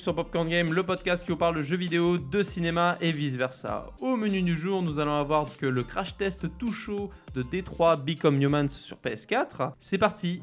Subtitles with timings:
[0.00, 3.36] sur Popcorn Game, le podcast qui vous parle de jeux vidéo, de cinéma et vice
[3.36, 3.86] versa.
[4.00, 8.02] Au menu du jour, nous allons avoir que le crash test tout chaud de D3
[8.02, 9.72] Become Humans sur PS4.
[9.78, 10.42] C'est parti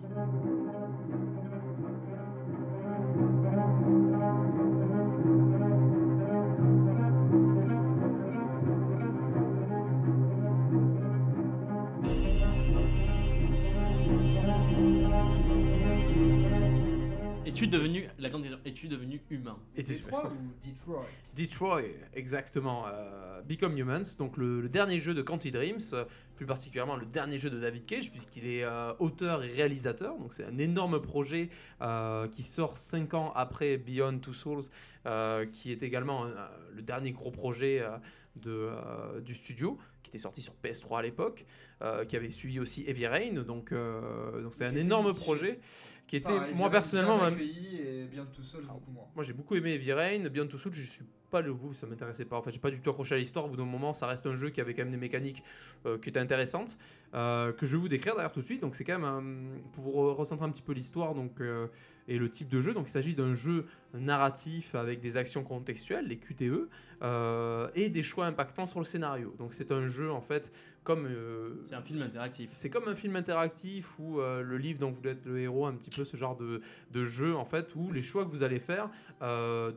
[19.29, 21.05] humain Et Détroit ou Detroit?
[21.35, 21.81] Detroit,
[22.13, 22.85] exactement.
[22.87, 27.05] euh, Become Humans, donc le, le dernier jeu de Quantic Dreams, euh, plus particulièrement le
[27.05, 30.17] dernier jeu de David Cage, puisqu'il est euh, auteur et réalisateur.
[30.17, 31.49] Donc c'est un énorme projet
[31.81, 34.63] euh, qui sort 5 ans après Beyond Two Souls,
[35.05, 36.29] euh, qui est également euh,
[36.75, 37.97] le dernier gros projet euh,
[38.35, 39.77] de, euh, du studio,
[40.07, 41.45] qui était sorti sur PS3 à l'époque,
[41.81, 43.43] euh, qui avait suivi aussi Heavy Rain.
[43.43, 45.59] Donc euh, donc c'est un énorme projet
[46.07, 48.25] qui était, Enfin, moi personnellement, bien
[48.73, 49.05] beaucoup moins.
[49.15, 51.85] moi j'ai beaucoup aimé Heavy Rain, Beyond Two Souls, je suis pas le goût, ça
[51.87, 52.37] m'intéressait pas.
[52.37, 53.43] En fait, j'ai pas du tout accroché à l'histoire.
[53.43, 55.43] Au bout d'un moment, ça reste un jeu qui avait quand même des mécaniques
[55.85, 56.77] euh, qui étaient intéressantes,
[57.13, 58.61] euh, que je vais vous décrire d'ailleurs tout de suite.
[58.61, 61.67] Donc c'est quand même un- pour vous re- recentrer un petit peu l'histoire donc euh,
[62.07, 62.73] et le type de jeu.
[62.73, 66.69] Donc il s'agit d'un jeu narratif avec des actions contextuelles, les QTE,
[67.03, 69.35] euh, et des choix impactants sur le scénario.
[69.37, 70.51] Donc c'est un jeu en fait
[70.83, 72.49] comme euh, C'est un film interactif.
[72.51, 75.75] c'est comme un film interactif ou euh, le livre dont vous êtes le héros, un
[75.75, 78.59] petit peu ce genre de, de jeu en fait où les choix que vous allez
[78.59, 78.89] faire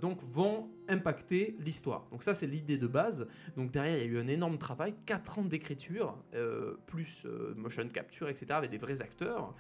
[0.00, 2.06] donc vont impacter l'histoire.
[2.11, 3.27] Donc ça c'est l'idée de base.
[3.56, 6.17] Donc derrière il y a eu un énorme travail, 4 ans d'écriture
[6.86, 9.55] plus motion capture etc avec des vrais acteurs.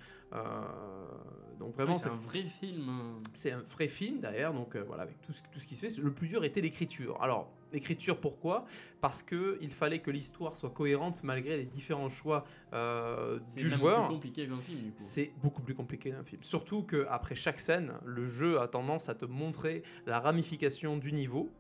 [1.58, 2.88] Donc vraiment c'est un vrai film.
[2.88, 3.22] hein.
[3.34, 4.20] c'est un vrai film
[4.52, 6.00] donc euh, voilà, avec tout ce, tout ce qui se fait.
[6.00, 7.20] Le plus dur était l'écriture.
[7.22, 8.64] Alors, l'écriture, pourquoi?
[9.00, 13.70] Parce que il fallait que l'histoire soit cohérente malgré les différents choix euh, C'est du
[13.70, 14.06] joueur.
[14.06, 14.96] plus compliqué qu'un film, du coup.
[14.98, 16.42] C'est beaucoup plus compliqué d'un film.
[16.42, 21.50] Surtout qu'après chaque scène, le jeu a tendance à te montrer la ramification du niveau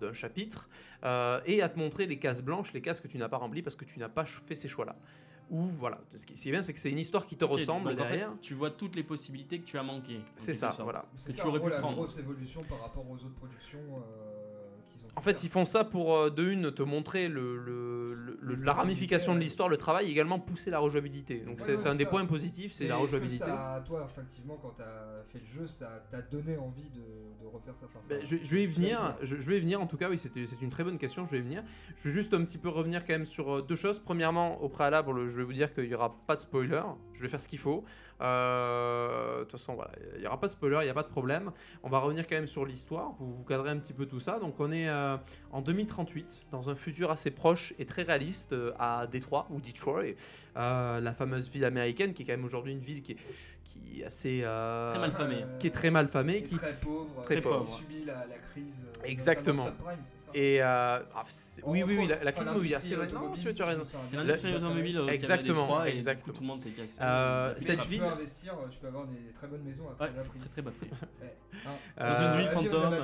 [0.00, 0.68] d'un chapitre
[1.04, 3.62] euh, et à te montrer les cases blanches, les cases que tu n'as pas remplies
[3.62, 4.96] parce que tu n'as pas fait ces choix-là.
[5.50, 7.44] Ou voilà, ce qui ce qui est bien, c'est que c'est une histoire qui te
[7.44, 8.32] ressemble donc en fait, derrière.
[8.40, 10.20] tu vois toutes les possibilités que tu as manquées.
[10.36, 10.82] C'est ça, sorte.
[10.82, 11.04] voilà.
[11.16, 11.96] C'est tu aurais pu la prendre.
[11.96, 15.44] grosse évolution par rapport aux autres productions euh, qu'ils ont En fait, faire.
[15.44, 19.34] ils font ça pour, euh, de une, te montrer le, le- le- le- la ramification
[19.34, 21.40] de l'histoire, le travail, également pousser la rejouabilité.
[21.40, 22.10] Donc, Ouais, c'est un des ça.
[22.10, 23.44] points positifs, c'est la est-ce que rejouabilité.
[23.44, 27.00] ça, toi, instinctivement, quand tu as fait le jeu, ça t'a donné envie de,
[27.42, 29.86] de refaire ça, Ben, je, je vais y venir, je, je vais y venir en
[29.86, 30.30] tout cas, oui, c'est
[30.62, 31.62] une très bonne question, je vais y venir.
[31.96, 33.98] Je vais juste un petit peu revenir quand même sur euh, deux choses.
[33.98, 36.82] Premièrement, au préalable, je vais vous dire qu'il n'y aura pas de spoiler,
[37.14, 37.84] je vais faire ce qu'il faut.
[38.20, 41.02] Euh, De toute façon, voilà, il n'y aura pas de spoiler, il n'y a pas
[41.02, 41.52] de problème.
[41.82, 44.38] On va revenir quand même sur l'histoire, vous, vous cadrez un petit peu tout ça.
[44.38, 45.16] Donc on est euh,
[45.52, 50.14] en 2038, dans un futur assez proche et très réaliste euh, à Détroit, ou Detroit,
[50.54, 53.18] la fameuse ville américaine, qui est quand même aujourd'hui une ville qui est,
[53.90, 54.40] qui est assez...
[54.44, 55.36] euh, Très mal famé.
[55.42, 57.76] Euh, Qui est très mal famée, qui très pauvre, très qui pauvre.
[57.78, 58.64] subit la, la crise.
[58.84, 59.64] euh, Exactement.
[59.64, 61.22] notamment subprime, c'est ça Et euh, ah,
[61.64, 62.96] oui, oui, oui, la, la crise l'industrie c'est.
[62.96, 63.82] Non, tu, tu as raison.
[64.12, 66.34] l'industrie automobile euh, qui avait Exactement, exactement.
[66.34, 66.98] tout le monde s'est cassé.
[67.00, 70.04] Euh, cette tu ville- peux investir, tu peux avoir des très bonnes maisons à très
[70.06, 70.38] Ouais, bas prix.
[70.38, 70.90] très très bas prix.
[71.20, 71.36] Ouais.
[71.98, 72.94] Dans une ville fantôme.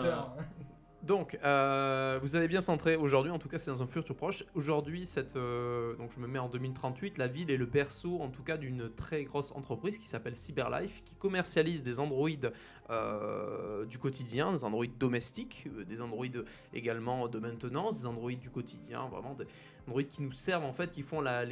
[1.02, 4.44] Donc, euh, vous avez bien centré aujourd'hui, en tout cas c'est dans un futur proche.
[4.54, 8.42] Aujourd'hui, euh, donc je me mets en 2038, la ville est le berceau en tout
[8.42, 12.52] cas d'une très grosse entreprise qui s'appelle Cyberlife, qui commercialise des androïdes
[12.90, 19.06] euh, du quotidien, des androïdes domestiques, des androïdes également de maintenance, des androïdes du quotidien,
[19.08, 19.46] vraiment des
[19.86, 21.44] androïdes qui nous servent en fait, qui font la,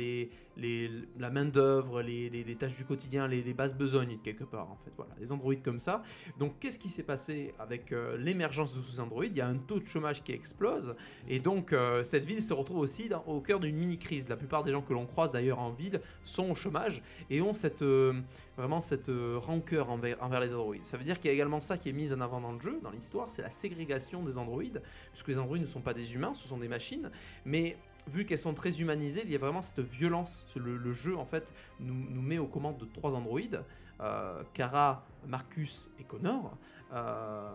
[1.31, 4.93] main d'œuvre, les, tâches du quotidien, les, bases besognes quelque part en fait.
[4.97, 6.03] Voilà, des androïdes comme ça.
[6.39, 9.33] Donc, qu'est-ce qui s'est passé avec euh, l'émergence de ces androïdes?
[9.35, 10.95] Il y a un taux de chômage qui explose,
[11.29, 14.29] et donc euh, cette ville se retrouve aussi au cœur d'une mini-crise.
[14.29, 17.55] La plupart des gens que l'on croise d'ailleurs en ville sont au chômage et ont
[17.55, 18.15] cette, euh,
[18.57, 20.85] vraiment cette rancœur envers, envers les androïdes.
[20.85, 22.61] Ça veut dire qu'il y a également ça qui est mis en avant dans le
[22.61, 26.15] jeu, dans l'histoire, c'est la ségrégation des androïdes, puisque les androïdes ne sont pas des
[26.15, 27.11] humains, ce sont des machines,
[27.45, 30.47] mais vu qu'elles sont très humanisées, il y a vraiment cette violence.
[30.57, 33.63] Le, jeu, en fait, nous, met aux commandes de trois androïdes,
[34.01, 36.57] euh, Kara, Marcus et Connor.
[36.93, 37.51] Euh,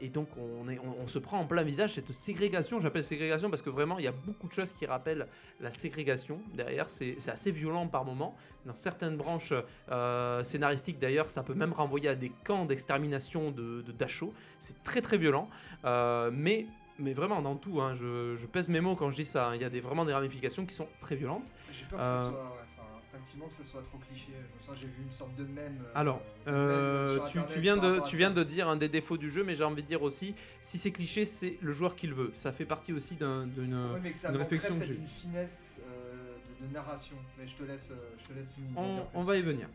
[0.00, 2.80] et donc, on, se prend en plein visage cette ségrégation.
[2.80, 5.26] J'appelle ségrégation parce que vraiment, il y a beaucoup de choses qui rappellent
[5.60, 6.90] la ségrégation derrière.
[6.90, 8.36] C'est assez violent par moments.
[8.66, 9.54] Dans certaines branches
[9.90, 13.94] euh, scénaristiques, d'ailleurs, ça peut même renvoyer à des camps d'extermination de, de.
[14.58, 15.48] C'est très très violent.
[15.84, 16.66] Euh, mais
[16.98, 19.48] mais vraiment dans tout, hein, je, je pèse mes mots quand je dis ça.
[19.48, 19.54] hein.
[19.54, 21.50] Il y a des, vraiment des ramifications qui sont très violentes.
[21.72, 24.28] J'ai peur que Euh, ça soit, ouais, instinctivement que soit trop cliché.
[24.64, 25.78] Je me j'ai vu une sorte de mème.
[25.86, 28.76] euh, Alors, de mème euh, sur tu, tu viens de, tu viens de dire un
[28.76, 31.72] des défauts du jeu, mais j'ai envie de dire aussi, si c'est cliché, c'est le
[31.72, 32.30] joueur qui le veut.
[32.34, 33.74] Ça fait partie aussi d'un- d'une.
[33.74, 34.94] Ouais, une manquerait réflexion que j'ai.
[34.94, 37.16] d'une finesse euh, de, de narration.
[37.38, 39.68] Mais je te laisse, euh, je te laisse On, on va y venir.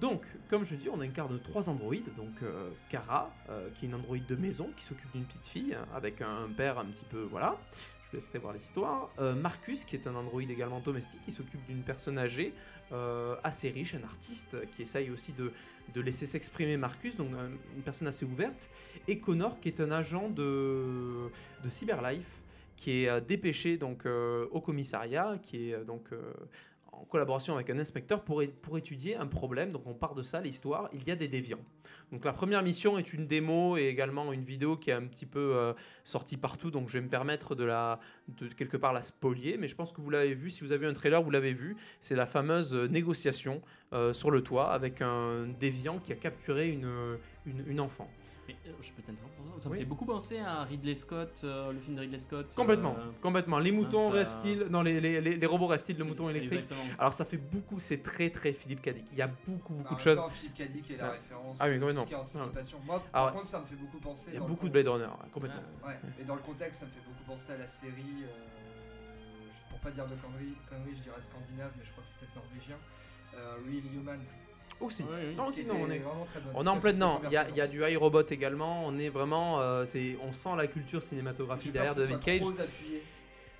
[0.00, 2.14] Donc, comme je dis, on incarne trois androïdes.
[2.16, 5.76] Donc, euh, Kara, euh, qui est une androïde de maison, qui s'occupe d'une petite fille,
[5.94, 7.20] avec un père un petit peu.
[7.30, 7.58] Voilà.
[8.02, 9.10] Je vous laisserai voir l'histoire.
[9.18, 12.54] Euh, Marcus, qui est un androïde également domestique, qui s'occupe d'une personne âgée,
[12.92, 15.52] euh, assez riche, un artiste, qui essaye aussi de,
[15.94, 17.28] de laisser s'exprimer Marcus, donc
[17.76, 18.70] une personne assez ouverte.
[19.06, 21.28] Et Connor, qui est un agent de,
[21.62, 22.40] de Cyberlife,
[22.74, 26.08] qui est dépêché donc, au commissariat, qui est donc
[27.00, 29.72] en collaboration avec un inspecteur pour, pour étudier un problème.
[29.72, 30.88] Donc on part de ça, l'histoire.
[30.92, 31.64] Il y a des déviants.
[32.12, 35.26] Donc la première mission est une démo et également une vidéo qui est un petit
[35.26, 35.72] peu euh,
[36.04, 36.70] sortie partout.
[36.70, 39.92] Donc je vais me permettre de la, de quelque part la spolier, mais je pense
[39.92, 40.50] que vous l'avez vu.
[40.50, 41.76] Si vous avez vu un trailer, vous l'avez vu.
[42.00, 43.62] C'est la fameuse euh, négociation
[43.92, 48.08] euh, sur le toit avec un déviant qui a capturé une, une enfant.
[48.64, 49.80] Mais, euh, je peux t'interrompre Ça me Oui.
[49.80, 52.54] fait beaucoup penser à Ridley Scott, euh, le film de Ridley Scott.
[52.54, 53.58] Complètement, euh, complètement.
[53.58, 56.84] Les moutons ça- rêvent-ils Non, les, les, les, les robots rêvent-ils de moutons électriques Exactement.
[56.98, 59.04] Alors ça fait beaucoup, c'est très très Philippe Cadic.
[59.12, 60.20] Il y a beaucoup beaucoup de choses.
[60.30, 61.10] Philippe Cadic qui est la Ouais.
[61.12, 61.56] référence.
[61.60, 62.02] Ah oui, de tout complètement.
[62.02, 62.78] ce qui est anticipation.
[62.84, 64.26] Moi, Alors, par contre, ça me fait beaucoup penser.
[64.28, 65.62] Il y a dans le beaucoup de Blade Runner, ouais, complètement.
[65.86, 68.24] Ouais, et dans le contexte, ça me fait beaucoup penser à la série.
[68.24, 68.26] euh,
[69.52, 72.16] je- pour pas dire de conneries, conneries, je dirais scandinave, mais je crois que c'est
[72.18, 72.76] peut-être norvégien.
[73.34, 74.26] Euh, Real Humans.
[74.80, 75.04] Aussi.
[75.08, 75.34] Oui.
[75.36, 76.02] Non, aussi, non, on est,
[76.54, 77.20] on est en plein dedans.
[77.26, 78.86] Il y a, y a du iRobot également.
[78.86, 82.42] On est vraiment, euh, c'est, on sent la culture cinématographique derrière David Cage.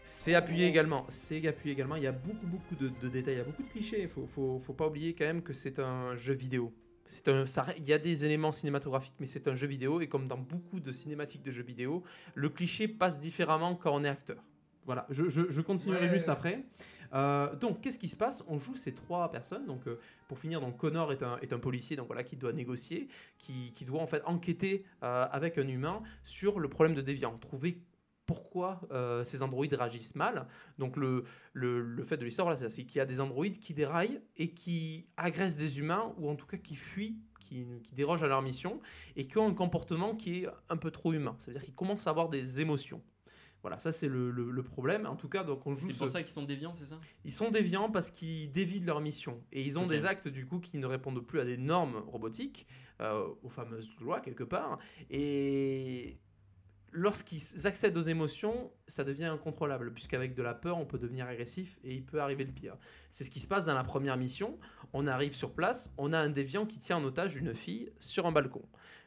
[0.03, 1.05] C'est appuyé également.
[1.09, 1.97] C'est appuyé également.
[1.97, 3.35] Il y a beaucoup beaucoup de, de détails.
[3.35, 4.09] Il y a beaucoup de clichés.
[4.09, 6.73] Faut, faut, faut pas oublier quand même que c'est un jeu vidéo.
[7.07, 10.07] C'est un, ça, il y a des éléments cinématographiques, mais c'est un jeu vidéo et
[10.07, 12.03] comme dans beaucoup de cinématiques de jeux vidéo,
[12.35, 14.43] le cliché passe différemment quand on est acteur.
[14.91, 16.09] Voilà, je, je, je continuerai Ouais.
[16.17, 16.65] juste après.
[17.13, 18.43] Euh, donc, qu'est-ce qui se passe?
[18.49, 19.67] On joue ces trois personnes.
[19.67, 22.53] Donc, euh, pour finir, donc Connor est un, est un policier, donc voilà, qui doit
[22.53, 23.07] négocier,
[23.39, 27.39] qui, qui doit en fait enquêter euh, avec un humain sur le problème de déviant,
[27.39, 27.83] trouver
[28.27, 30.49] pourquoi euh, ces androïdes réagissent mal.
[30.79, 31.23] Donc, le,
[31.53, 35.07] le, le fait de l'histoire, c'est qu'il y a des androïdes qui déraillent et qui
[35.17, 37.17] agressent des humains, ou en tout cas qui fuient.
[37.41, 38.79] Qui, qui dérogent à leur mission
[39.17, 41.35] et qui ont un comportement qui est un peu trop humain.
[41.39, 43.03] C'est-à-dire qu'ils commencent à avoir des émotions.
[43.63, 45.05] Voilà, ça c'est le, le- le problème.
[45.07, 46.99] En tout cas, donc on joue C'est ce- pour ça qu'ils sont déviants, c'est ça?
[47.25, 49.43] Ils sont déviants parce qu'ils dévient de leur mission.
[49.53, 52.67] Et ils ont des actes, du coup, qui ne répondent plus à des normes robotiques,
[53.01, 54.79] euh, aux fameuses lois, quelque part.
[55.11, 56.19] Et
[56.93, 61.79] lorsqu'ils accèdent aux émotions, ça devient incontrôlable, puisqu'avec de la peur, on peut devenir agressif
[61.85, 62.77] et il peut arriver le pire.
[63.11, 64.59] C'est ce qui se passe dans la première mission.
[64.93, 68.27] On arrive sur place, on a un déviant qui tient en otage une fille sur
[68.27, 68.63] un balcon.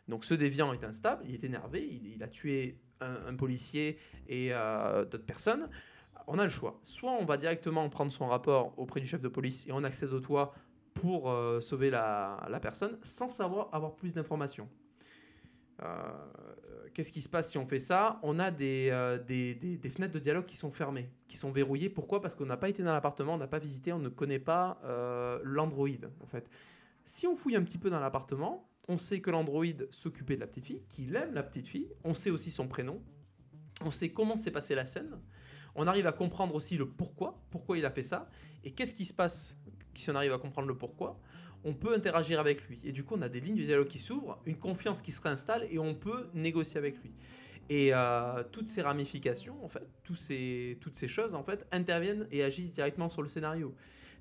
[0.08, 3.98] Donc ce déviant est instable, il est énervé, il, il a tué un, policier
[4.28, 5.70] et euh, d'autres personnes.
[6.28, 6.80] On a le choix.
[6.84, 10.14] Soit on va directement prendre son rapport auprès du chef de police et on accède
[10.14, 10.54] au toit
[10.94, 14.70] pour euh, sauver la, la personne sans savoir avoir plus d'informations.
[15.82, 15.86] Euh,
[16.94, 18.20] Qu'est-ce qui se passe si on fait ça?
[18.22, 18.92] On a des,
[19.26, 21.90] des, des- des fenêtres de dialogue qui sont fermées, qui sont verrouillées.
[21.90, 22.22] Pourquoi?
[22.22, 24.80] Parce qu'on n'a pas été dans l'appartement, on n'a pas visité, on ne connaît pas
[25.44, 25.90] l'Android
[26.22, 26.48] en fait.
[27.04, 30.48] Si on fouille un petit peu dans l'appartement, on sait que l'Android s'occupait de la
[30.48, 33.02] petite fille, qu'il aime la petite fille, on sait aussi son prénom,
[33.82, 35.20] on sait comment s'est passée la scène,
[35.76, 38.30] on arrive à comprendre aussi le pourquoi, pourquoi il a fait ça,
[38.64, 39.56] et qu'est-ce qui se passe
[39.96, 41.20] si on arrive à comprendre le pourquoi,
[41.64, 42.80] on peut interagir avec lui.
[42.84, 45.22] Et du coup, on a des lignes de dialogue qui s'ouvrent, une confiance qui se
[45.22, 47.12] réinstalle, et on peut négocier avec lui.
[47.70, 52.74] Et euh, toutes ces ramifications, en fait, toutes ces choses, en fait, interviennent et agissent
[52.74, 53.74] directement sur le scénario.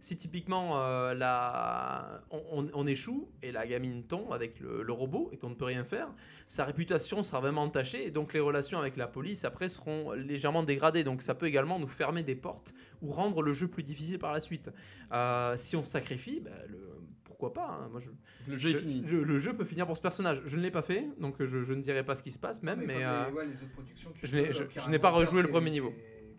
[0.03, 2.23] Si typiquement euh, la...
[2.33, 5.55] on, on- on échoue et la gamine tombe avec le, le robot et qu'on ne
[5.55, 6.09] peut rien faire,
[6.49, 10.65] sa réputation sera vraiment entachée et donc les relations avec la police après seront légèrement
[10.65, 11.05] dégradées.
[11.05, 14.33] Donc ça peut également nous fermer des portes ou rendre le jeu plus difficile par
[14.33, 14.71] la suite.
[15.13, 16.81] Euh, si on sacrifie, bah, le...
[17.23, 17.89] pourquoi pas hein.
[17.93, 18.11] Moi, je,
[18.51, 19.05] Le jeu je- est fini.
[19.07, 20.43] je- le jeu peut finir pour ce personnage.
[20.47, 22.81] Je ne l'ai pas fait, donc je, ne dirai pas ce qui se passe même,
[22.81, 22.95] Mais, mais...
[22.95, 25.93] comme euh, les, ouais, les autres productions, tu je n'ai- pas rejoué le premier niveau.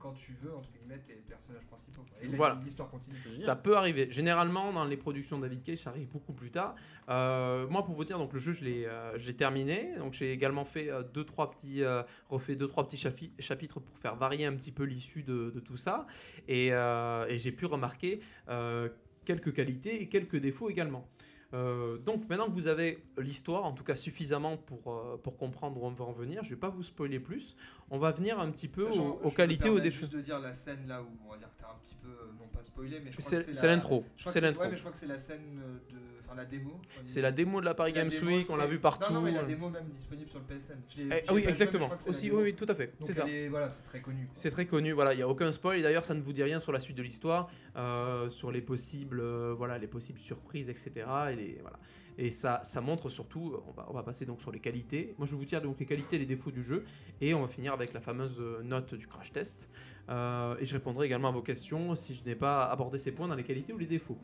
[0.03, 2.01] Quand tu veux, entre guillemets, tes personnages principaux.
[2.03, 2.22] quoi.
[2.22, 2.60] Et Voilà.
[2.62, 3.39] l'histoire continue.
[3.39, 4.12] Ça peut arriver.
[4.12, 6.75] Généralement, dans les productions de David Cage, ça arrive beaucoup plus tard.
[7.07, 9.95] Euh, moi, pour vous dire, donc le jeu, je l'ai, euh, je l'ai terminé.
[10.00, 13.79] Donc, j'ai également fait euh, deux, trois petits, euh, refait deux, trois petits chapi- chapitres
[13.79, 16.05] pour faire varier un petit peu l'issue de, de tout ça.
[16.50, 18.19] Et, euh, et j'ai pu remarquer
[18.50, 18.89] euh,
[19.24, 21.07] quelques qualités et quelques défauts également.
[21.53, 25.81] Euh, donc maintenant que vous avez l'histoire, en tout cas suffisamment pour, euh, pour comprendre
[25.81, 27.55] où on va en venir, je vais pas vous spoiler plus.
[27.91, 30.00] On va venir un petit peu Sachant, aux, aux qualités, aux défauts.
[30.01, 32.07] juste de dire la scène là où on va dire que t'as un petit peu,
[32.10, 34.03] euh, non pas spoilé, mais je crois C'est que c'est la- l'intro.
[34.17, 34.63] je crois C'est que l'intro.
[34.63, 35.98] Ouais, mais je crois que c'est la scène de,
[36.33, 36.81] enfin la démo.
[37.05, 39.11] C'est la démo de la Paris Games Week, on l'a vu partout.
[39.13, 40.79] Non, non, mais la démo même disponible sur le PSN.
[40.97, 41.89] Eh, ah oui, exactement.
[42.07, 42.93] Aussi, oui, oui, tout à fait.
[43.01, 43.27] C'est ça.
[43.27, 44.27] est- Voilà, c'est très connu.
[44.33, 46.59] C'est très connu, voilà, il n'y a aucun spoil, d'ailleurs ça ne vous dit rien
[46.59, 50.91] sur la suite de l'histoire, euh, sur les possibles, euh, voilà, les possibles surprises, etc.
[51.31, 51.77] Et, les- voilà.
[52.17, 55.27] et ça, ça montre surtout, on va, on va passer donc sur les qualités, moi
[55.27, 56.83] je vous dire donc les qualités et les défauts du jeu,
[57.21, 59.67] et on va finir avec la fameuse euh, note du crash test,
[60.09, 63.29] Euh, et je répondrai également à vos questions si je n'ai pas abordé ces points
[63.29, 64.17] dans les qualités ou les défauts.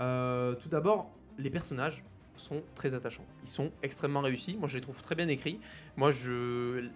[0.00, 2.04] Euh, tout d'abord, les personnages
[2.36, 3.24] sont très attachants.
[3.42, 4.56] Ils sont extrêmement réussis.
[4.56, 5.60] Moi, je les trouve très bien écrits.
[5.96, 6.10] Moi,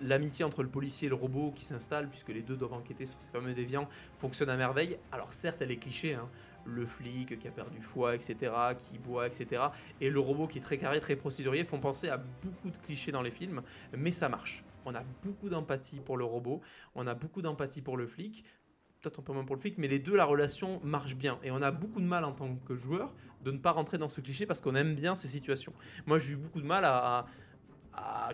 [0.01, 3.21] l'amitié entre le policier et le robot qui s'installe, puisque les deux doivent enquêter sur
[3.21, 4.99] ces fameux déviants, fonctionne à merveille.
[5.11, 6.15] Alors, certes, elle est cliché.
[6.15, 6.29] Hein.
[6.65, 9.63] Le flic qui a perdu foi, etc., qui boit, etc.,
[10.01, 13.11] et le robot qui est très carré, très procédurier, font penser à beaucoup de clichés
[13.11, 13.63] dans les films,
[13.97, 14.63] mais ça marche.
[14.85, 16.61] On a beaucoup d'empathie pour le robot,
[16.95, 18.45] on a beaucoup d'empathie pour le flic,
[19.03, 21.39] peut-être un peu moins pour le flic, mais les deux, la relation marche bien.
[21.43, 23.13] Et on a beaucoup de mal en tant que joueur
[23.45, 25.73] de ne pas rentrer dans ce cliché parce qu'on aime bien ces situations.
[26.07, 27.27] Moi, j'ai eu beaucoup de mal à,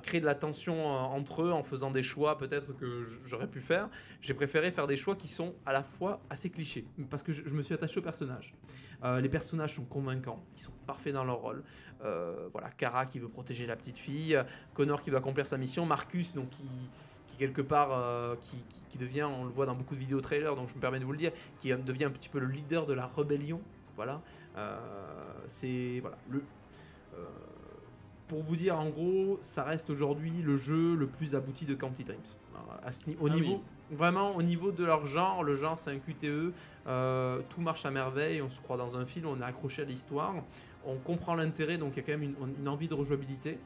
[0.02, 3.60] créer de la tension euh, entre eux en faisant des choix peut-être que j'aurais pu
[3.60, 3.88] faire.
[4.20, 7.52] J'ai préféré faire des choix qui sont à la fois assez clichés parce que je,
[7.52, 8.54] me suis attaché aux personnages.
[9.02, 11.64] Euh, les personnages sont convaincants, ils sont parfaits dans leur rôle.
[12.04, 14.40] Euh, voilà, Kara qui veut protéger la petite fille,
[14.75, 16.62] Connor qui veut accomplir sa mission, Marcus donc qui
[17.38, 18.35] quelque part euh,
[18.90, 21.04] qui, devient, on le voit dans beaucoup de vidéos trailers, donc je me permets de
[21.04, 23.61] vous le dire, qui devient un petit peu le leader de la rébellion.
[23.97, 24.21] Voilà,
[24.57, 24.76] euh,
[25.47, 26.42] c'est voilà le.
[27.14, 27.25] Euh,
[28.26, 32.07] pour vous dire, en gros, ça reste aujourd'hui le jeu le plus abouti de Quantic
[32.07, 32.21] Dreams.
[32.85, 35.99] À ce, au ah niveau, vraiment au niveau de leur genre, le genre c'est un
[35.99, 36.52] QTE,
[37.49, 40.35] tout marche à merveille, on se croit dans un film, on est accroché à l'histoire,
[40.85, 43.59] on comprend l'intérêt, donc il y a quand même une, une envie de rejouabilité.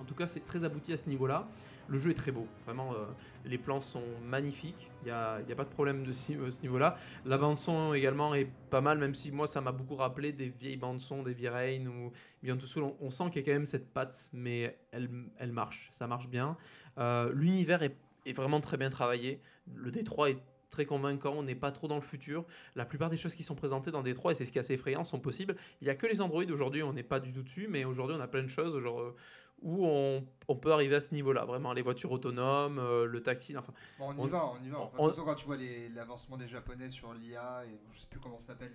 [0.00, 1.48] En tout cas, c'est très abouti à ce niveau-là.
[1.88, 3.04] Le jeu est très beau, vraiment, euh,
[3.44, 6.62] les plans sont magnifiques, il n'y a, y a, pas de problème de euh, ce
[6.62, 6.96] niveau-là.
[7.24, 10.76] La bande-son également est pas mal, même si moi ça m'a beaucoup rappelé des vieilles
[10.76, 12.12] bandes-son, des vieilles Rain ou
[12.42, 15.88] bien tout On, on sent qu'il y a quand même cette patte, mais elle, marche,
[15.92, 16.56] ça marche bien.
[16.98, 17.96] Euh, l'univers est,
[18.32, 19.40] vraiment très bien travaillé.
[19.74, 20.38] Le Détroit est
[20.70, 22.44] très convaincant, on n'est pas trop dans le futur.
[22.74, 24.74] La plupart des choses qui sont présentées dans Détroit, et c'est ce qui est assez
[24.74, 25.54] effrayant, sont possibles.
[25.80, 28.16] Il n'y a que les Android aujourd'hui, on n'est pas du tout dessus, mais aujourd'hui
[28.18, 28.80] on a plein de choses.
[28.80, 29.14] Genre,
[29.62, 33.56] où on, on, peut arriver à ce niveau-là, vraiment les voitures autonomes, euh, le taxi,
[33.56, 33.72] enfin.
[33.98, 34.78] on y va, on y va.
[34.78, 35.56] de toute façon, quand tu vois
[35.94, 38.74] l'avancement des Japonais sur l'IA, et je sais plus comment ça s'appelle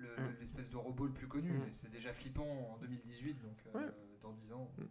[0.00, 0.04] mm.
[0.40, 1.62] l'espèce de robot le plus connu, mm.
[1.64, 3.88] mais c'est déjà flippant en 2018, donc euh,
[4.20, 4.70] dans 10 ans.
[4.76, 4.82] Mm.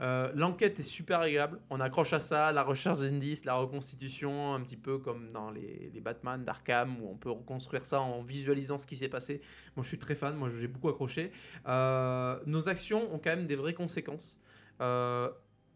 [0.00, 4.60] Euh, l'enquête est super agréable, on accroche à ça, la recherche d'indices, la reconstitution, un
[4.60, 8.78] petit peu comme dans les, les Batman d'Arkham, où on peut reconstruire ça en visualisant
[8.78, 9.40] ce qui s'est passé.
[9.74, 11.32] Moi je suis très fan, moi j'ai beaucoup accroché.
[11.66, 14.38] nos actions ont quand même des vraies conséquences.
[14.80, 15.30] Euh,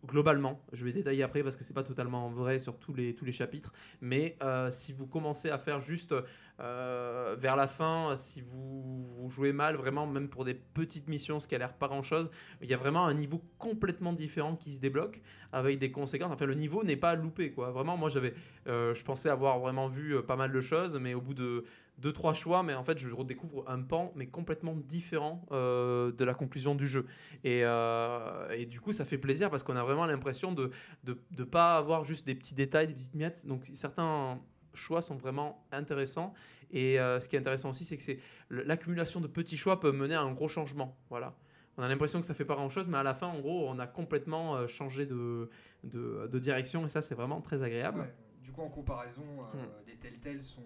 [0.06, 3.72] globalement, je vais détailler après parce que c'est pas totalement vrai sur tous les, chapitres,
[4.00, 6.14] mais euh, si vous commencez à faire juste
[6.62, 11.48] euh, vers la fin, si vous, jouez mal, vraiment, même pour des petites missions, ce
[11.48, 14.70] qui a l'air pas grand chose, il y a vraiment un niveau complètement différent qui
[14.70, 15.20] se débloque
[15.52, 16.32] avec des conséquences.
[16.32, 17.70] Enfin, le niveau n'est pas loupé, quoi.
[17.70, 18.34] Vraiment, moi, j'avais,
[18.66, 21.64] je pensais avoir vraiment vu pas mal de choses, mais au bout de
[21.98, 26.24] deux trois choix, mais en fait je redécouvre un pan mais complètement différent euh, de
[26.24, 27.06] la conclusion du jeu.
[27.44, 30.70] Et, euh, du coup ça fait plaisir parce qu'on a vraiment l'impression de
[31.04, 33.46] ne de pas avoir juste des petits détails, des petites miettes.
[33.46, 34.40] Donc certains
[34.74, 36.32] choix sont vraiment intéressants.
[36.70, 38.18] Et euh, ce qui est intéressant aussi, c'est que c'est
[38.50, 40.96] l'accumulation de petits choix peut mener à un gros changement.
[41.10, 41.34] Voilà.
[41.76, 43.68] On a l'impression que ça fait pas grand chose, mais à la fin, en gros,
[43.68, 45.48] on a complètement changé de,
[45.84, 48.12] de, de direction et ça, c'est vraiment très agréable.
[48.42, 49.24] Du coup, en comparaison,
[49.54, 49.86] hmm.
[49.86, 50.62] les Telltale sont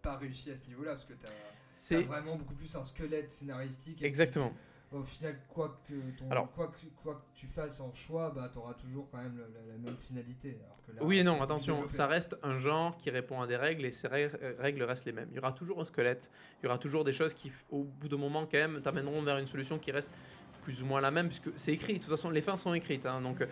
[0.00, 4.02] pas réussi à ce niveau-là parce que tu as, vraiment beaucoup plus un squelette scénaristique.
[4.02, 4.52] Exactement.
[4.94, 8.58] Au final, quoi que, ton, quoi, que, quoi que tu fasses en choix, bah, tu
[8.58, 10.56] auras toujours quand même la, même finalité.
[11.00, 14.08] oui et non, attention, ça reste un genre qui répond à des règles et ces
[14.08, 15.28] règles restent les mêmes.
[15.32, 18.08] Il y aura toujours un squelette, il y aura toujours des choses qui, au bout
[18.08, 20.12] d'un moment, quand même, t'amèneront vers une solution qui reste
[20.62, 21.94] plus ou moins la même, puisque c'est écrit.
[21.94, 23.06] De toute façon, les fins sont écrites.
[23.06, 23.46] Hein, donc,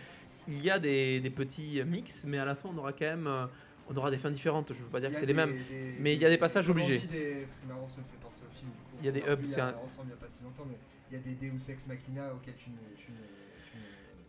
[0.49, 3.27] il y a des, des, petits mix, mais à la fin, on aura quand même
[3.27, 3.47] euh,
[3.89, 4.73] on aura des fins différentes.
[4.73, 5.55] Je veux pas dire que c'est les mêmes,
[5.99, 7.01] mais il y a des passages obligés.
[7.49, 8.71] C'est marrant, ça me fait penser au film.
[8.71, 9.75] Du coup, il y a des hubs, c'est un...
[9.85, 10.79] ensemble il n'y a pas si longtemps, mais
[11.13, 12.77] il y a des Deus Ex Machina auxquels tu ne.
[12.97, 13.13] Tu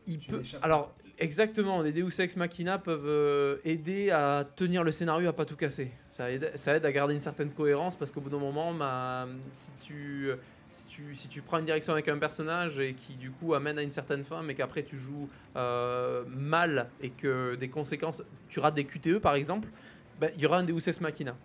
[0.05, 0.43] il peut...
[0.61, 5.45] Alors, exactement, les Deus Ex Machina peuvent euh, aider à tenir le scénario, à pas
[5.45, 5.91] tout casser.
[6.09, 8.73] Ça aide, ça aide à garder une certaine cohérence parce qu'au bout d'un moment,
[9.53, 10.31] si tu
[10.71, 13.77] si tu, si tu prends une direction avec un personnage et qui du coup amène
[13.77, 18.59] à une certaine fin, mais qu'après tu joues euh, mal et que des conséquences, tu
[18.59, 19.69] rates des QTE par exemple,
[20.19, 21.37] bah, il y aura un Deus Ex Machina.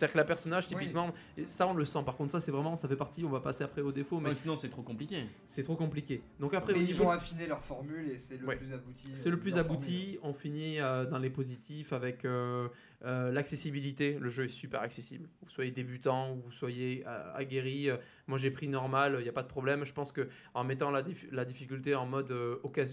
[0.00, 1.12] C'est-à-dire que la personnage, typiquement,
[1.44, 1.98] ça on le sent.
[2.06, 4.18] Par contre, ça c'est vraiment, ça fait partie, on va passer après au défaut.
[4.18, 5.26] Mais sinon, c'est trop compliqué.
[5.44, 6.22] C'est trop compliqué.
[6.38, 9.10] Donc après, mais ils ont affiné leur formule et c'est le plus abouti.
[9.12, 10.18] C'est le plus abouti.
[10.22, 12.68] On finit euh, dans les positifs avec euh,
[13.04, 14.16] euh, l'accessibilité.
[14.18, 15.28] Le jeu est super accessible.
[15.42, 17.04] Vous soyez débutant ou vous soyez
[17.34, 17.90] aguerri.
[18.26, 19.84] moi j'ai pris normal, il n'y a pas de problème.
[19.84, 22.34] Je pense que en mettant la, la difficulté en mode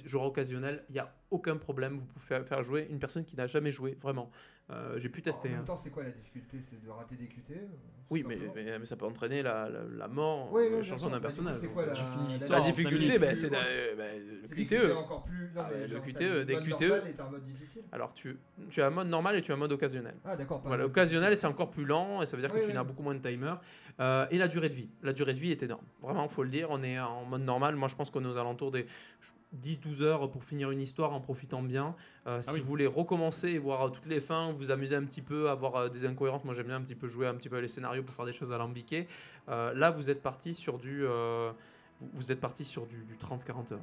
[0.05, 1.99] joueur occasionnel, il n'y a aucun problème.
[1.99, 4.29] Vous pouvez faire jouer une personne qui n'a jamais joué, vraiment.
[4.69, 5.47] Euh, j'ai pu tester.
[5.47, 5.63] En même hein.
[5.63, 6.57] temps, c'est quoi la difficulté?
[6.59, 7.67] C'est de rater des QT euh,
[8.09, 11.09] Oui, mais, mais, mais ça peut entraîner la, la, la mort, Oui, oui, la chanson
[11.09, 11.55] d'un personnage.
[11.55, 14.75] C'est quoi euh, la, tu la- difficulté, bah, c'est bah, le C'est des QTE.
[14.89, 15.51] QTE encore plus.
[15.55, 16.81] Non, Ah, mais le QTE, le des mode QTE.
[17.07, 17.83] est un mode difficile.
[17.93, 18.37] Alors, tu,
[18.69, 20.15] tu as un mode normal et tu as un mode occasionnel.
[20.25, 20.61] Ah, d'accord.
[20.65, 22.73] Voilà, occasionnel, c'est encore plus lent et ça veut dire que Oui, tu oui.
[22.73, 23.53] n'as beaucoup moins de timer.
[24.01, 24.89] Euh, et la durée de vie.
[25.01, 25.85] La durée de vie est énorme.
[26.01, 26.67] Vraiment, faut le dire.
[26.71, 27.77] On est en mode normal.
[27.77, 28.85] Moi, je pense qu'on est aux alentours des
[29.55, 31.95] 10-12 heures pour finir une histoire en profitant bien.
[32.27, 32.59] Euh, si Ah oui.
[32.59, 35.89] vous voulez recommencer et voir toutes les fins, vous amuser un petit peu, avoir euh,
[35.89, 36.43] des incohérences.
[36.43, 38.33] Moi, j'aime bien un petit peu jouer un petit peu les scénarios pour faire des
[38.33, 39.07] choses alambiquées.
[39.49, 41.51] Euh, là, vous êtes parti sur du, euh,
[42.01, 43.79] vous- vous êtes parti sur du, du 30-40 heures.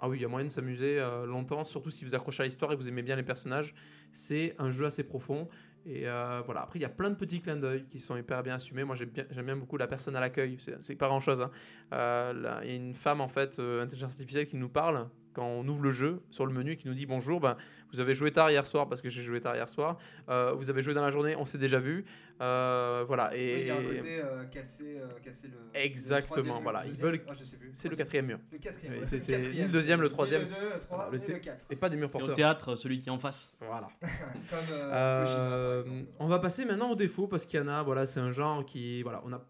[0.00, 2.46] Ah oui, il y a moyen de s'amuser euh, longtemps, surtout si vous accrochez à
[2.46, 3.74] l'histoire et que vous aimez bien les personnages.
[4.12, 5.46] C'est un jeu assez profond.
[5.84, 8.42] Et euh, voilà, après, il y a plein de petits clins d'œil qui sont hyper
[8.42, 8.84] bien assumés.
[8.84, 9.10] Moi, j'aime
[9.44, 10.56] bien, beaucoup la personne à l'accueil.
[10.58, 11.46] C'est, pas grand chose.
[11.92, 15.66] Il y a une femme, en fait, euh, intelligence artificielle, qui nous parle quand on
[15.68, 17.40] ouvre le jeu sur le menu, qui nous dit bonjour.
[17.40, 17.56] Ben,
[17.92, 19.98] vous avez joué tard hier soir parce que j'ai joué tard hier soir.
[20.28, 22.04] Euh, vous avez joué dans la journée, on s'est déjà vu.
[22.40, 23.36] Euh, voilà.
[23.36, 25.78] Et il y a un côté euh, casser, euh, casser le.
[25.80, 27.70] Exactement, le voilà, le ils veulent- ah, je sais plus.
[27.72, 28.38] c'est le quatrième mur.
[28.52, 28.94] Le quatrième.
[29.00, 30.42] Oui, c'est- le deuxième, le troisième.
[30.42, 31.66] Le 2, le 3 Voilà, le et le 4.
[31.70, 32.36] Et pas des murs C'est au porteurs.
[32.36, 33.52] théâtre, celui qui est en face.
[33.60, 33.88] Voilà.
[34.00, 37.82] Comme euh, Euh, Kojima, on va passer maintenant aux défauts parce qu'il y en a.
[37.82, 39.44] Voilà, c'est un genre qui, voilà, on a, voilà, on a-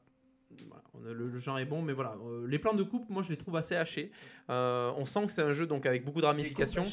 [1.05, 3.37] le, le genre est bon, mais voilà, euh, les plans de coupe, moi je les
[3.37, 4.11] trouve assez hachés.
[4.49, 6.85] Euh, on sent que c'est un jeu donc avec beaucoup de ramifications.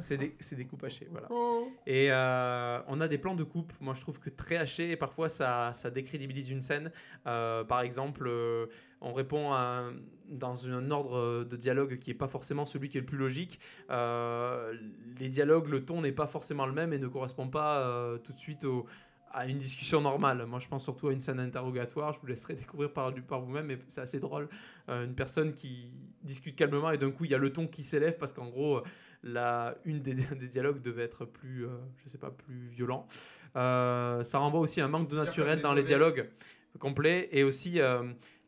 [0.00, 1.28] C'est des, des coupes hachées, voilà.
[1.30, 1.68] Oh.
[1.86, 4.96] Et euh, on a des plans de coupe, moi je trouve que très hachés et
[4.96, 6.90] parfois ça, ça décrédibilise une scène.
[7.26, 8.30] Euh, par exemple,
[9.00, 9.84] on répond à
[10.28, 13.60] dans un ordre de dialogue qui n'est pas forcément celui qui est le plus logique.
[13.88, 18.38] Les dialogues, le ton n'est pas forcément le même et ne correspond pas tout de
[18.38, 18.86] suite au-
[19.36, 20.44] à une discussion normale.
[20.46, 23.66] Moi je pense surtout à une scène interrogatoire, je vous laisserai découvrir par, par vous-même,
[23.66, 24.48] mais c'est assez drôle.
[24.88, 27.82] Euh, une personne qui discute calmement et d'un coup il y a le ton qui
[27.82, 28.82] s'élève parce qu'en gros
[29.22, 31.70] la, une des, des dialogues devait être plus, euh,
[32.02, 33.06] je sais pas, plus violent.
[33.56, 36.28] Euh, ça renvoie aussi à un manque de naturel dans les dialogues
[36.78, 38.02] complets et aussi euh,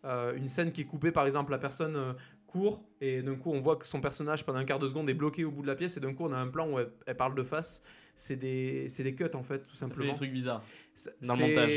[0.05, 2.15] une scène qui est coupée, par exemple, la personne
[2.49, 5.15] court et d'un coup on voit que son personnage pendant un quart de seconde est
[5.15, 6.91] bloqué au bout de la pièce et d'un coup on a un plan où elle,
[7.07, 7.83] elle parle de face.
[8.17, 10.13] C'est des, c'est des cuts en fait, tout Ça fait simplement.
[10.13, 10.63] des trucs bizarres.
[10.95, 11.71] C'est- Dans le montage.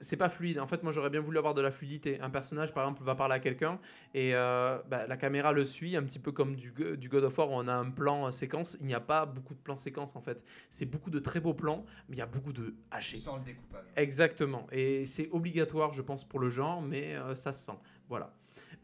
[0.00, 0.60] C'est pas fluide.
[0.60, 2.20] En fait, moi, j'aurais bien voulu avoir de la fluidité.
[2.20, 3.80] Un personnage, par exemple, va parler à quelqu'un
[4.14, 7.36] et euh, bah, la caméra le suit, un petit peu comme du, du God of
[7.36, 8.76] War où on a un plan euh, séquence.
[8.80, 10.40] Il n'y a pas beaucoup de plans séquences, en fait.
[10.70, 13.16] C'est beaucoup de très beaux plans, mais il y a beaucoup de Tu hachés.
[13.16, 13.86] sens le découpage.
[13.96, 14.68] Exactement.
[14.70, 17.78] Et c'est obligatoire, je pense, pour le genre, mais euh, ça se sent.
[18.08, 18.32] Voilà.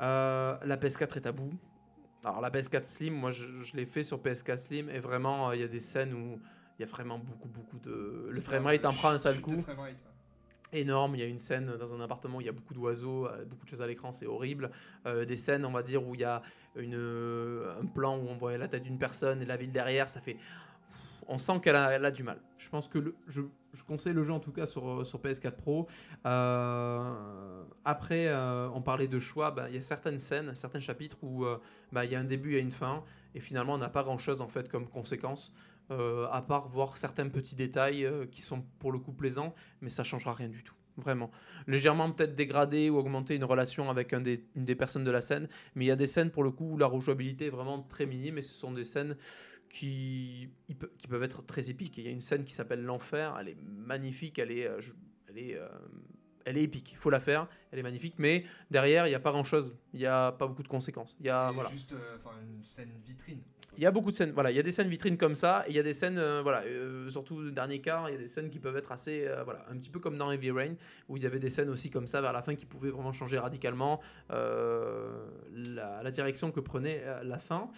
[0.01, 1.53] Euh, la PS4 est à bout.
[2.25, 5.57] Alors, la PS4 Slim, moi, je, je l'ai fait sur PS4 Slim et vraiment, euh,
[5.57, 6.41] il y a des scènes où
[6.79, 8.29] il y a vraiment beaucoup, beaucoup de.
[8.31, 9.93] Le framerate en prend un sale coup de framerate,
[10.73, 10.81] ouais.
[10.81, 11.15] énorme.
[11.17, 13.45] Il y a une scène dans un appartement où il y a beaucoup d'oiseaux, euh,
[13.45, 14.71] beaucoup de choses à l'écran, c'est horrible.
[15.07, 16.41] Euh, des scènes, on va dire, où il y a
[16.77, 20.21] une, un plan où on voit la tête d'une personne et la ville derrière, ça
[20.21, 20.39] fait.
[21.29, 22.41] On sent qu'elle a, du mal.
[22.59, 23.43] Je pense que je,
[23.87, 25.87] conseille le jeu en tout cas sur, sur PS4 Pro.
[26.27, 29.51] Euh, après, euh, on parlait de choix.
[29.51, 31.59] bah, Il y a certaines scènes, certains chapitres où euh,
[31.93, 34.19] bah, il y a un début, a une fin, et finalement on n'a pas grand
[34.19, 35.55] chose en fait comme conséquence.
[35.91, 39.91] euh, à part voir certains petits détails euh, qui sont pour le coup plaisants, mais
[39.91, 40.75] ça changera rien du tout.
[40.97, 41.31] Vraiment.
[41.67, 45.87] Légèrement peut-être dégrader ou augmenter une relation avec une des personnes de la scène, mais
[45.87, 48.39] il y a des scènes pour le coup où la rejouabilité est vraiment très minime
[48.39, 49.17] et ce sont des scènes
[49.75, 50.49] qui,
[51.09, 51.99] peuvent être très épiques.
[51.99, 54.81] Et Il y a une scène qui s'appelle L'Enfer, elle est magnifique, elle est, euh,
[55.29, 55.69] elle est, euh,
[56.45, 59.21] elle est épique, il faut la faire, elle est magnifique, mais derrière il n'y a
[59.21, 61.17] pas grand-chose, il n'y a pas beaucoup de conséquences.
[61.21, 61.71] Il y a, voilà.
[61.71, 63.41] juste euh, une scène vitrine.
[63.77, 65.65] Il y a beaucoup de scènes, voilà, il y a des scènes vitrines comme ça,
[65.67, 68.15] et il y a des scènes, euh, voilà, euh, surtout le dernier quart, il y
[68.15, 70.75] a des scènes qui peuvent être assez, voilà, un petit peu comme dans Heavy Rain,
[71.09, 73.13] où il y avait des scènes aussi comme ça vers la fin qui pouvaient vraiment
[73.13, 77.69] changer radicalement la, la direction que prenait la fin.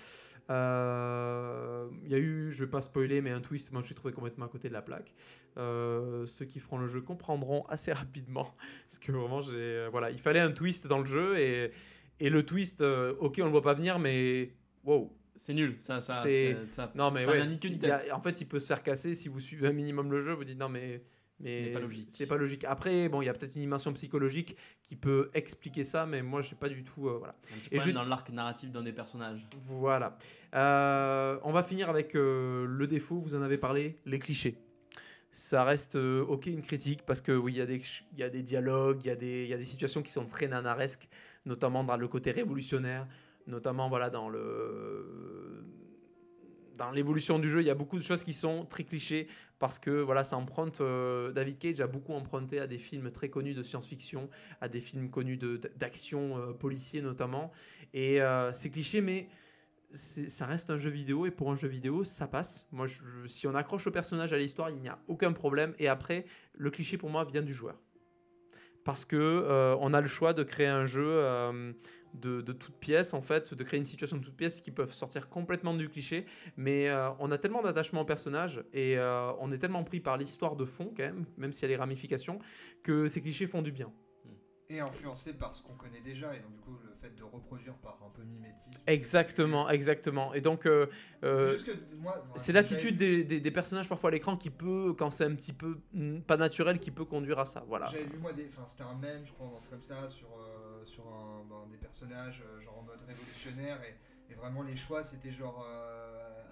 [0.51, 3.95] Euh, Il y a eu, je vais pas spoiler, mais un twist, moi je suis
[3.95, 5.13] trouvé complètement à côté de la plaque.
[5.59, 8.55] Euh, ceux qui feront le jeu comprendront assez rapidement,
[8.89, 11.73] parce que vraiment, j'ai, euh, voilà, il fallait un twist dans le jeu, et,
[12.21, 14.53] et le twist, euh, ok, on le voit pas venir, mais
[14.85, 15.77] wow, C'est nul.
[15.81, 17.41] Ça, ça, C'est- ça- non, mais ça ouais.
[17.91, 20.33] a- en fait, il peut se faire casser si vous suivez un minimum le jeu.
[20.33, 21.03] Vous dites non, mais.
[21.41, 22.09] Mais n'est pas logique.
[22.11, 22.65] C'est pas logique.
[22.65, 26.43] Après, bon, il y a peut-être une dimension psychologique qui peut expliquer ça, mais moi,
[26.43, 27.09] j'ai pas du tout.
[27.09, 27.35] euh, voilà.
[27.55, 29.47] Un petit Et je- dans l'arc narratif d'un des personnages.
[29.65, 30.17] Voilà.
[30.55, 33.21] Euh, on va finir avec euh, le défaut.
[33.21, 34.57] Vous en avez parlé, les clichés.
[35.33, 37.83] Ça reste euh, ok une critique parce que oui, il y, a des
[38.15, 40.11] il y a des dialogues, il y, a des- il y a des situations qui
[40.11, 41.09] sont très nanaresques,
[41.45, 43.07] notamment dans le côté révolutionnaire,
[43.47, 45.63] notamment voilà dans le
[46.77, 49.79] dans l'évolution du jeu, il y a beaucoup de choses qui sont très clichés parce
[49.79, 50.81] que voilà, ça emprunte.
[50.81, 54.29] euh, David Cage a beaucoup emprunté à des films très connus de science-fiction,
[54.61, 55.39] à des films connus
[55.77, 57.53] d'action euh, policier notamment.
[57.95, 59.29] Et euh, c'est cliché, mais
[59.93, 62.69] ça reste un jeu vidéo et pour un jeu vidéo, ça passe.
[62.73, 62.87] Moi,
[63.27, 65.75] si on accroche au personnage à l'histoire, il n'y a aucun problème.
[65.79, 67.77] Et après, le cliché pour moi vient du joueur.
[68.87, 71.73] Parce que euh, on a le choix de créer un jeu euh,
[72.15, 74.93] de, de toute pièce, en fait, de créer une situation de toute pièce qui peuvent
[74.93, 76.25] sortir complètement du cliché.
[76.57, 78.97] Mais euh, on a tellement d'attachement au personnage et
[79.41, 82.39] on est tellement pris par l'histoire de fond, même, même s'il y a les ramifications,
[82.85, 83.91] que ces clichés font du bien
[84.69, 87.75] et influencé par ce qu'on connaît déjà et donc du coup le fait de reproduire
[87.75, 90.35] par un peu mimétisme exactement exactement.
[90.35, 90.87] Et donc euh,
[91.25, 91.57] euh,
[92.35, 95.79] c'est l'attitude des, des, personnages parfois à l'écran qui peut quand c'est un petit peu
[96.27, 97.87] pas naturel qui peut conduire à ça voilà.
[97.87, 100.29] J'avais vu moi des enfin c'était un mème je crois un truc comme ça sur
[100.39, 105.03] euh, sur un, ben, des personnages genre en mode révolutionnaire et, et vraiment les choix
[105.03, 105.65] c'était genre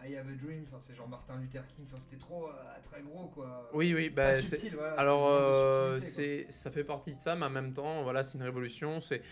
[0.07, 3.03] I Have a Dream, enfin, c'est genre Martin Luther King, enfin, c'était trop euh, très
[3.03, 3.71] gros quoi.
[3.73, 7.51] Oui, oui, bah, subtil, voilà, alors euh, c'est ça fait partie de ça, mais en
[7.51, 9.01] même temps, voilà, c'est une révolution.
[9.01, 9.23] C'est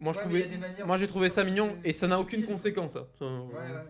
[0.00, 0.50] moi, je trouvais,
[0.84, 2.96] moi j'ai trouvé ça mignon et ça n'a aucune conséquence.
[2.96, 3.06] Hein.
[3.20, 3.84] Ouais, ouais.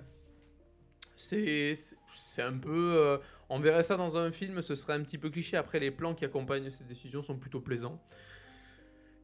[1.17, 1.75] C'est
[2.15, 3.19] c'est un peu, euh,
[3.49, 5.57] on verrait ça dans un film, ce serait un petit peu cliché.
[5.57, 8.01] Après, les plans qui accompagnent ces décisions sont plutôt plaisants.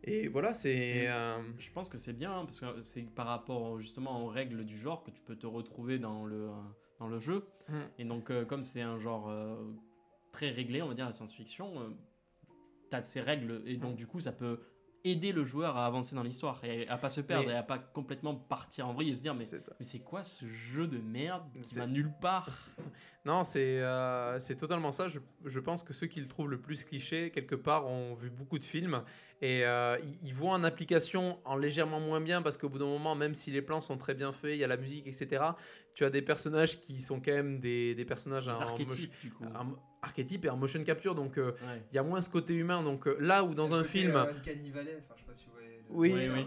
[0.04, 1.08] Et voilà, c'est.
[1.08, 4.64] Euh, je pense que c'est bien hein, parce que c'est par rapport justement aux règles
[4.64, 6.48] du genre que tu peux te retrouver dans le,
[6.98, 7.46] dans le jeu.
[7.68, 7.78] Mm.
[7.98, 9.56] Et donc, euh, comme c'est un genre euh,
[10.32, 11.94] très réglé, on va dire la science-fiction,
[12.90, 13.96] tu as ces règles et donc mm.
[13.96, 14.60] du coup, ça peut
[15.04, 17.78] aider le joueur à avancer dans l'histoire et à pas se perdre et à pas
[17.78, 21.76] complètement partir en vrille et se dire mais c'est quoi ce jeu de merde qui
[21.76, 22.68] va nulle part?
[23.24, 23.82] Non c'est
[24.38, 27.54] c'est totalement ça je, je, pense que ceux qui le trouvent le plus cliché quelque
[27.54, 29.02] part ont vu beaucoup de films
[29.42, 33.14] et euh, ils voient en application en légèrement moins bien parce qu'au bout d'un moment,
[33.14, 35.42] même si les plans sont très bien faits, il y a la musique, etc.,
[35.94, 39.44] tu as des personnages qui sont quand même des, des personnages en, archétypes, du coup.
[40.02, 41.14] archétypes et en motion capture.
[41.14, 41.52] Donc euh,
[41.90, 42.82] il y a moins ce côté humain.
[42.82, 44.14] Donc euh, là où dans un film.
[44.14, 45.82] Euh, enfin, je sais pas si vous voyez.
[45.88, 46.46] Oui, oui.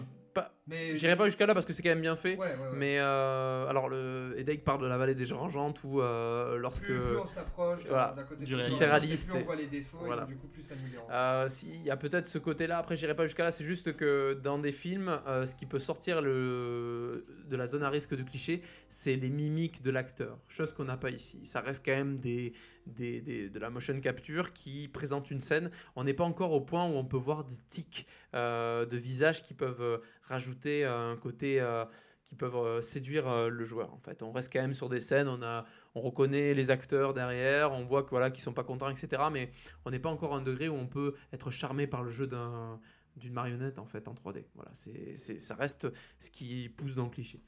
[0.65, 2.37] Mais j'irai pas jusqu'à là parce que c'est quand même bien fait.
[2.73, 6.99] Mais euh, alors le Edek parle de la vallée des Gerangeantes où euh, lorsque plus,
[6.99, 10.23] plus on s'approche voilà, d'un côté c'est réaliste, plus on voit les défauts voilà.
[10.23, 12.77] et du coup plus ça nous euh, Il y a peut-être ce côté-là.
[12.77, 13.51] Après j'irai pas jusqu'à là.
[13.51, 17.83] C'est juste que dans des films, euh, ce qui peut sortir le de la zone
[17.83, 20.37] à risque de cliché, c'est les mimiques de l'acteur.
[20.47, 21.39] Chose qu'on n'a pas ici.
[21.43, 22.53] Ça reste quand même des
[22.87, 25.71] des, de la motion capture qui présente une scène.
[25.95, 29.43] On n'est pas encore au point où on peut voir des tics euh, de visage
[29.43, 31.85] qui peuvent euh, rajouter un côté euh,
[32.25, 33.93] qui peuvent séduire le joueur.
[33.93, 37.13] En fait, on reste quand même sur des scènes, on a, on reconnaît les acteurs
[37.13, 39.21] derrière, on voit que voilà qu'ils sont pas contents, etc.
[39.31, 39.51] Mais
[39.85, 42.25] on n'est pas encore à un degré où on peut être charmé par le jeu
[42.25, 42.79] d'un
[43.17, 44.45] d'une marionnette en fait en 3D.
[44.55, 45.87] Voilà, c'est, ça reste
[46.19, 47.39] ce qui pousse dans le cliché.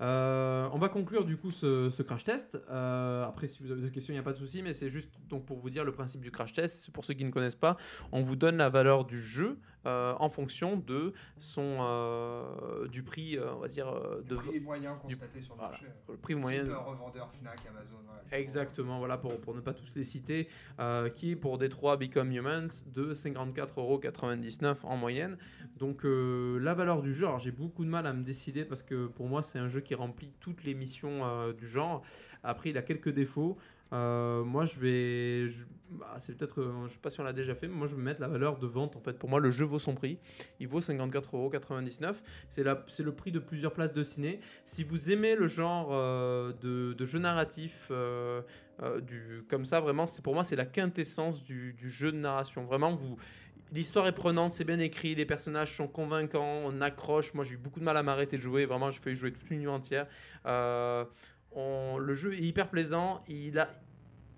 [0.00, 2.58] Euh, on va conclure du coup ce, crash test.
[2.70, 4.88] Euh, après, si vous avez des questions, il n'y a pas de souci, mais c'est
[4.88, 6.90] juste donc pour vous dire le principe du crash test.
[6.90, 7.76] Pour ceux qui ne connaissent pas,
[8.12, 11.74] on vous donne la valeur du jeu euh, en fonction de son
[12.90, 13.92] du prix, on va dire
[14.28, 15.86] de prix moyen constaté sur le marché.
[16.08, 16.62] Le prix moyen.
[16.62, 17.96] revendeur Fnac, Amazon.
[18.32, 20.48] Exactement, voilà pour, pour ne pas tous les citer,
[21.14, 25.36] qui est pour Détroit Become Humans de 54,99€ en moyenne.
[25.76, 29.06] Donc la valeur du jeu, alors j'ai beaucoup de mal à me décider parce que
[29.06, 32.02] pour moi c'est un jeu qui remplit toutes les missions euh, du genre.
[32.42, 33.56] Après, il a quelques défauts.
[33.94, 35.54] Euh, moi, je vais.
[35.90, 36.60] Bah, c'est peut-être.
[36.60, 38.28] Euh, je sais pas si on l'a déjà fait, mais moi, je vais mettre la
[38.28, 38.96] valeur de vente.
[38.96, 40.18] En fait, pour moi, le jeu vaut son prix.
[40.58, 42.16] Il vaut 54,99€.
[42.48, 44.40] C'est, c'est le prix de plusieurs places de ciné.
[44.64, 47.90] Si vous aimez le genre de, de, jeu narratif,
[49.02, 52.64] du, comme ça, vraiment, c'est, pour moi, c'est la quintessence du, jeu de narration.
[52.64, 53.16] Vraiment, vous
[53.72, 57.34] L'histoire est prenante, c'est bien écrit, les personnages sont convaincants, on accroche.
[57.34, 58.66] Moi, j'ai eu beaucoup de mal à m'arrêter de jouer.
[58.66, 60.06] Vraiment, j'ai failli jouer toute une nuit entière.
[60.46, 61.04] Euh,
[61.56, 63.24] le jeu est hyper plaisant.
[63.26, 63.68] Il a,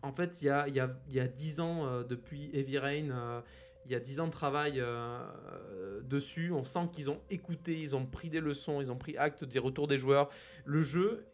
[0.06, 2.50] en fait, il y a, il y a, il y a 10 ans euh, depuis
[2.54, 3.10] Heavy Rain.
[3.10, 3.40] Euh,
[3.84, 4.82] il y a 10 ans de travail
[6.02, 6.50] dessus.
[6.50, 9.60] On sent qu'ils ont écouté, ils ont pris des leçons, ils ont pris acte des
[9.60, 10.28] retours des joueurs.
[10.64, 11.24] Le jeu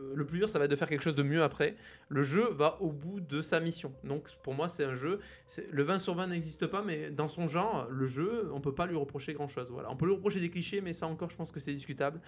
[0.00, 1.76] euh, le plus dur, ça va être de faire quelque chose de mieux après.
[2.08, 3.92] Le jeu va au bout de sa mission.
[4.04, 5.20] Donc pour moi, c'est un jeu.
[5.70, 8.86] Le 20 sur 20 n'existe pas, mais dans son genre, le jeu, on peut pas
[8.86, 9.70] lui reprocher grand chose.
[9.70, 9.90] Voilà.
[9.90, 12.20] On peut lui reprocher des clichés, mais ça encore, je pense que c'est discutable.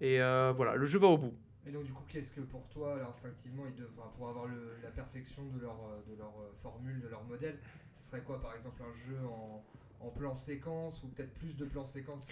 [0.00, 1.34] Et euh, voilà, le jeu va au bout.
[1.68, 3.84] Et donc du coup, qu'est-ce que pour toi, instinctivement, ils
[4.16, 4.46] pour avoir
[4.82, 5.76] la perfection de leur,
[6.08, 7.58] de leur euh, formule, de leur modèle,
[7.92, 9.62] ce serait quoi par exemple un jeu en
[10.00, 12.26] en plan séquence ou peut-être plus de plans séquence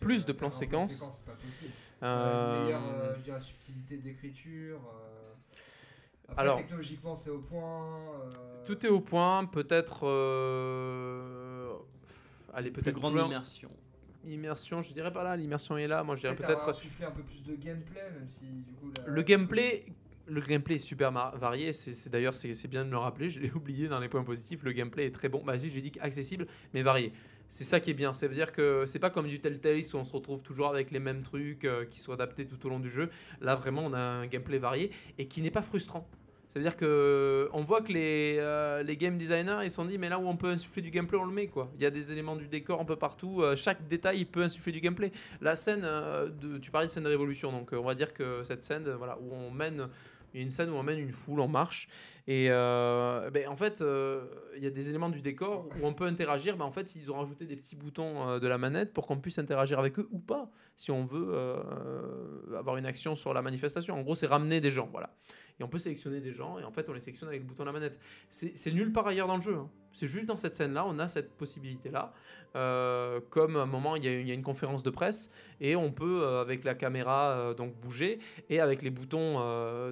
[0.00, 1.72] Plus de plans séquence c'est pas possible.
[2.02, 2.64] Euh...
[2.64, 4.78] meilleure euh, je dirais, subtilité d'écriture.
[4.78, 5.34] Euh...
[6.28, 7.86] Après, Alors, technologiquement, c'est au point.
[8.20, 8.32] Euh,
[8.66, 9.46] tout est au point.
[9.46, 10.06] Peut-être.
[10.06, 11.72] Euh,
[12.52, 12.94] allez, peut-être.
[12.94, 13.70] grande immersion.
[14.26, 15.36] Immersion, je dirais pas là.
[15.36, 16.02] L'immersion est là.
[16.02, 16.64] Moi, je dirais peut-être.
[16.64, 18.90] Peut un peu plus de gameplay, même si du coup.
[19.06, 19.84] Le gameplay
[20.28, 21.72] le gameplay est super varié.
[21.72, 23.30] C'est d'ailleurs c'est bien de me le rappeler.
[23.30, 24.62] Je l'ai oublié dans les points positifs.
[24.62, 25.42] Le gameplay est très bon.
[25.44, 27.12] Bah, j'ai dit accessible, mais varié.
[27.48, 28.12] c'est ça qui est bien.
[28.12, 30.90] Ça veut dire que c'est pas comme du Telltale où on se retrouve toujours avec
[30.90, 33.10] les mêmes trucs euh, qui sont adaptés tout au long du jeu.
[33.40, 36.08] Là, vraiment, on a un gameplay varié et qui n'est pas frustrant.
[36.58, 39.84] Ça veut dire que on voit que les, euh, les game designers ils se sont
[39.84, 41.70] dit mais là où on peut insuffler du gameplay on le met quoi.
[41.76, 43.42] Il y a des éléments du décor un peu partout.
[43.42, 45.12] euh, chaque détail il peut insuffler du gameplay.
[45.40, 46.28] La scène euh,
[46.60, 48.96] tu parlais de scène de révolution donc euh, on va dire que cette scène euh,
[48.96, 49.86] voilà où on mène
[50.34, 51.88] une scène où on mène une foule en marche
[52.26, 54.24] et euh, ben, en fait euh,
[54.56, 56.56] il y a des éléments du décor où on peut interagir.
[56.56, 59.16] Ben, en fait ils ont rajouté des petits boutons euh, de la manette pour qu'on
[59.18, 63.42] puisse interagir avec eux ou pas si on veut euh, avoir une action sur la
[63.42, 63.94] manifestation.
[63.94, 65.10] En gros c'est ramener des gens voilà
[65.60, 67.62] et on peut sélectionner des gens et en fait on les sélectionne avec le bouton
[67.64, 67.98] de la manette.
[68.30, 69.54] C'est nulle part ailleurs dans le jeu.
[69.56, 69.68] hein.
[69.98, 72.12] C'est juste dans cette scène-là, on a cette possibilité-là.
[72.54, 75.28] Euh, comme à un moment, il y, a, une conférence de presse
[75.60, 79.40] et on peut, euh, avec la caméra, euh, donc bouger et avec les boutons,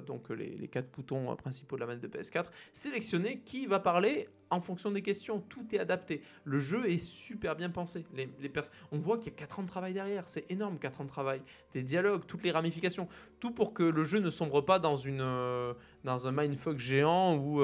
[0.07, 4.61] donc les, quatre boutons principaux de la manette de PS4, sélectionner qui va parler en
[4.61, 5.41] fonction des questions.
[5.41, 6.21] Tout est adapté.
[6.45, 8.05] Le jeu est super bien pensé.
[8.15, 8.51] Les, les
[8.93, 10.23] on voit qu'il y a 4 ans de travail derrière.
[10.29, 11.41] C'est énorme, 4 ans de travail.
[11.73, 13.09] Des dialogues, toutes les ramifications.
[13.41, 17.61] Tout pour que le jeu ne sombre pas dans, une, dans un mindfuck géant où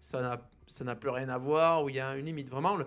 [0.00, 2.48] ça n'a ça n'a plus rien à voir, où il y a une limite.
[2.50, 2.86] Vraiment, le-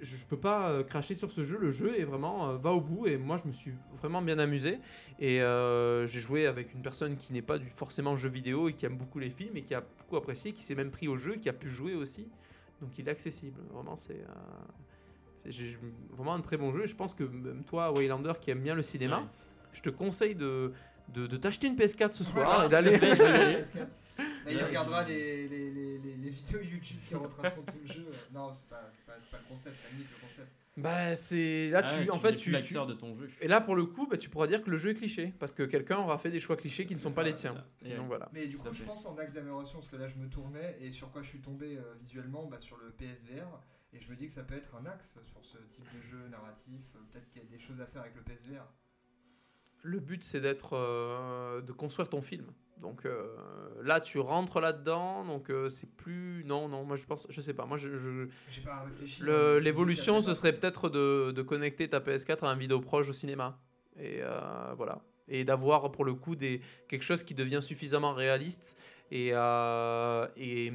[0.00, 1.58] je ne peux pas euh, cracher sur ce jeu.
[1.60, 4.38] Le jeu est vraiment euh, va au bout et moi je me suis vraiment bien
[4.38, 4.78] amusé.
[5.18, 8.74] Et euh, j'ai joué avec une personne qui n'est pas du, forcément jeu vidéo et
[8.74, 11.16] qui aime beaucoup les films et qui a beaucoup apprécié, qui s'est même pris au
[11.16, 12.28] jeu, qui a pu jouer aussi.
[12.80, 13.60] Donc il est accessible.
[13.72, 14.20] Vraiment, c'est
[15.48, 15.72] euh,
[16.16, 16.84] vraiment un très bon jeu.
[16.84, 19.24] Et je pense que même toi, Waylander, qui aime bien le cinéma, Ouais.
[19.72, 20.72] je te conseille de,
[21.12, 22.98] de, de t'acheter une PS4 ce soir et d'aller.
[22.98, 23.62] tout à fait.
[23.62, 23.86] PS4.
[24.18, 25.48] Bah, il regardera les,
[26.02, 28.06] les, les, les vidéos YouTube qui retraceront tout le jeu.
[28.32, 30.48] Non, c'est pas, c'est pas, c'est pas le concept, ça nique le concept.
[30.76, 33.28] Bah c'est là Ah tu ouais, en fait tu, plus tu- l'acteur de ton jeu.
[33.40, 35.50] et là pour le coup bah, tu pourras dire que le jeu est cliché parce
[35.50, 37.64] que quelqu'un aura fait des choix clichés qui ne sont pas les tiens.
[37.84, 38.28] Et, Donc voilà.
[38.32, 40.92] Mais du coup, je pense en axe d'amélioration, parce que là je me tournais et
[40.92, 43.60] sur quoi je suis tombé euh, visuellement bah, sur le PSVR.
[43.92, 46.28] Et je me dis que ça peut être un axe sur ce type de jeu
[46.28, 46.82] narratif.
[46.94, 48.62] euh, Peut-être qu'il y a des choses à faire avec le PSVR.
[49.82, 52.46] Le but c'est d'être euh, de construire ton film.
[52.80, 53.26] Donc euh,
[53.82, 57.52] là tu rentres là-dedans donc euh, c'est plus non non moi je pense je sais
[57.54, 59.22] pas moi je, je- J'ai pas réfléchi.
[59.22, 63.12] Hein, L'évolution, ce serait peut-être de, de connecter ta PS4 à un vidéo proche au
[63.12, 63.58] cinéma.
[63.96, 65.02] Et euh, voilà.
[65.26, 68.78] Et d'avoir pour le coup des, quelque chose qui devient suffisamment réaliste
[69.10, 69.32] et,
[70.36, 70.72] et,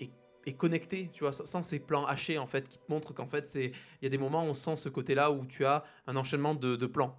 [0.00, 0.10] et,
[0.46, 3.48] et connecté, tu vois, sans- ces plans hachés en fait, qui te montrent qu'en fait,
[3.54, 6.54] il y a des moments où on sent ce côté-là où tu as un enchaînement
[6.54, 7.18] de, de plans.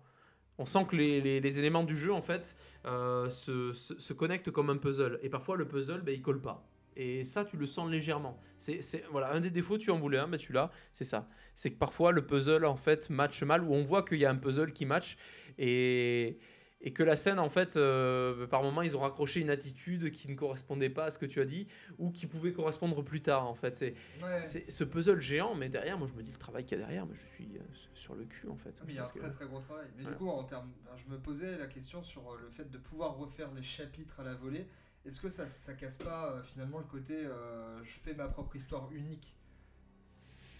[0.57, 5.19] On sent que les, éléments du jeu en fait euh, se, connectent comme un puzzle.
[5.23, 6.67] Et parfois le puzzle, ben, il colle pas.
[6.95, 8.39] Et ça, tu le sens légèrement.
[8.57, 11.27] C'est, voilà, un des défauts, tu en voulais un, mais tu l'as, c'est ça.
[11.55, 14.29] C'est que parfois le puzzle en fait match mal, où on voit qu'il y a
[14.29, 15.17] un puzzle qui match
[15.57, 16.37] et,
[16.85, 20.29] et que la scène en fait, euh, par moment, ils ont raccroché une attitude qui
[20.29, 21.67] ne correspondait pas à ce que tu as dit
[21.97, 23.75] ou qui pouvait correspondre plus tard en fait.
[23.75, 24.45] C'est, Ouais.
[24.45, 27.05] ce puzzle géant, mais derrière, moi je me dis le travail qu'il y a derrière,
[27.05, 27.61] mais je suis euh,
[27.93, 28.73] sur le cul en fait.
[28.79, 29.87] Ah, Mais il y a un que- très très gros travail.
[29.95, 30.17] Mais Voilà.
[30.17, 32.77] du coup, en termes, enfin, je me posais la question sur euh, le fait de
[32.77, 34.67] pouvoir refaire les chapitres à la volée.
[35.05, 37.27] Est-ce que ça, ça casse pas euh, finalement le côté
[37.83, 39.33] je fais ma propre histoire unique?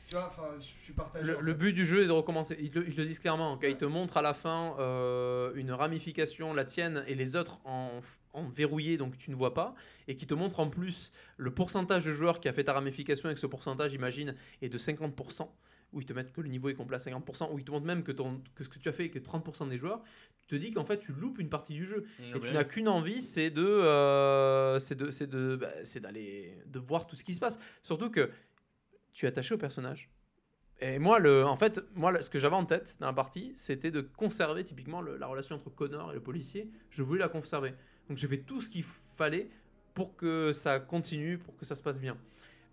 [0.08, 1.26] Tu vois, enfin, je suis partagé.
[1.26, 1.58] Le, en le fait.
[1.58, 2.58] but du jeu est de recommencer.
[2.60, 3.58] Ils le, ils le disent clairement.
[3.58, 7.60] Quand ils te montrent à la fin euh, une ramification, la tienne et les autres
[7.66, 8.02] en,
[8.34, 9.76] en verrouillé, donc tu ne vois pas,
[10.08, 13.30] et qui te montrent en plus le pourcentage de joueurs qui a fait ta ramification
[13.30, 15.48] et que ce pourcentage, imagine, est de 50%,
[15.94, 17.86] où ils te mettent que le niveau est complet à 50%, où ils te montrent
[17.86, 20.02] même que, ton, que ce que tu as fait est que 30% des joueurs,
[20.42, 22.06] tu te dis qu'en fait tu loupes une partie du jeu.
[22.20, 26.58] Et tu n'as qu'une envie, c'est de, euh, c'est de, c'est de, bah, c'est d'aller,
[26.66, 27.60] de voir tout ce qui se passe.
[27.84, 28.30] Surtout que
[29.14, 30.10] tu es attaché au personnage.
[30.80, 33.92] Et moi, le, en fait, moi, ce que j'avais en tête dans la partie, c'était
[33.92, 36.70] de conserver typiquement le- la relation entre Connor et le policier.
[36.90, 37.74] Je voulais la conserver.
[38.10, 39.50] Donc j'ai fait tout ce qu'il fallait
[39.94, 42.18] pour que ça continue, pour que ça se passe bien.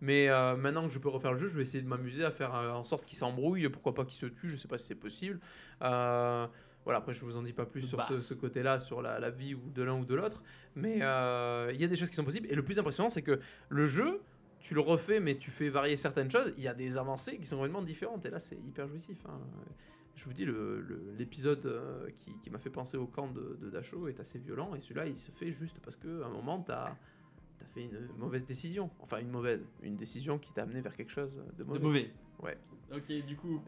[0.01, 2.31] Mais euh, maintenant que je peux refaire le jeu, je vais essayer de m'amuser à
[2.31, 4.87] faire euh, en sorte qu'il s'embrouille, pourquoi pas qu'il se tue, je sais pas si
[4.87, 5.39] c'est possible.
[5.83, 6.47] Euh,
[6.85, 9.29] voilà, après je vous en dis pas plus sur ce, ce côté-là, sur la, la
[9.31, 10.43] vie ou de l'un ou de l'autre.
[10.75, 12.47] Mais euh, il y a des choses qui sont possibles.
[12.51, 14.23] Et le plus impressionnant, c'est que le jeu,
[14.61, 16.53] tu le refais, mais tu fais varier certaines choses.
[16.57, 18.25] Il y a des avancées qui sont vraiment différentes.
[18.27, 19.19] Et là, c'est hyper jouissif.
[19.27, 19.39] hein.
[20.17, 23.57] Je vous dis, le- le- l'épisode euh, qui, qui m'a fait penser au camp de,
[23.61, 24.75] de Dachau est assez violent.
[24.75, 26.85] Et celui-là, il se fait juste parce qu'à un moment, tu as,
[27.75, 28.91] fait une mauvaise décision.
[29.01, 29.61] Enfin, une mauvaise.
[29.83, 31.81] Une décision qui t'a amené vers quelque chose de De mauvais.
[31.81, 32.11] mauvais.
[32.43, 32.59] Ouais.
[32.95, 33.63] Ok, du coup.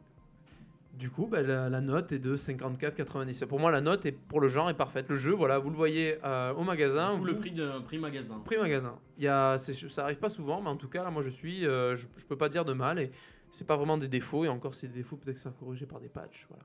[0.95, 3.47] Du coup, bah, la, la note est de 54,90.
[3.47, 5.09] Pour moi, la note est pour le genre est parfaite.
[5.09, 7.15] Le jeu, voilà, vous le voyez euh, au magasin.
[7.15, 8.41] du coup, le vous- prix de prix magasin.
[8.45, 8.99] Prix magasin.
[9.17, 11.67] Il y a, ça arrive pas souvent, mais en tout cas, là, moi, je suis,
[11.67, 13.11] euh, je, je peux pas dire de mal et
[13.51, 14.45] c'est pas vraiment des défauts.
[14.45, 16.47] Et encore, c'est des défauts, peut-être que c'est corrigé par des patchs.
[16.49, 16.65] Voilà.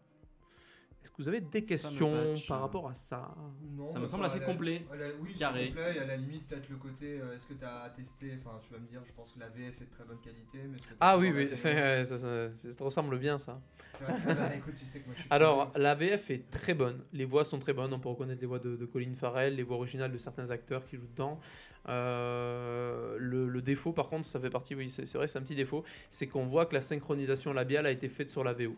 [1.07, 3.33] Est-ce que vous avez des questions par rapport à ça
[3.77, 4.85] Non, Ça me semble assez la- complet.
[4.93, 5.67] la- oui, c'est carré.
[5.67, 5.95] complet.
[5.95, 8.73] Et à la limite, peut-être le côté, euh, est-ce que tu as testé Enfin, tu
[8.73, 10.57] vas me dire, je pense que la VF est de très bonne qualité.
[10.69, 13.61] Mais que Ah oui, c'est- ça, ça- ça- ça ressemble bien ça.
[13.91, 15.29] C'est vrai que, bah, écoute, tu sais que moi je suis.
[15.31, 17.01] Alors, la VF est très bonne.
[17.13, 17.93] Les voix sont très bonnes.
[17.93, 20.85] On peut reconnaître les voix de, de Colin Farrell, les voix originales de certains acteurs
[20.85, 21.39] qui jouent dedans.
[21.87, 25.41] Euh, le, le défaut, par contre, ça fait partie, oui, c'est c'est vrai, c'est un
[25.41, 28.75] petit défaut, c'est qu'on voit que la synchronisation labiale a été faite sur la VO.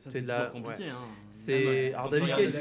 [0.00, 0.88] Ça, c'est la- compliqué.
[0.88, 0.96] Hein.
[1.30, 1.92] C'est-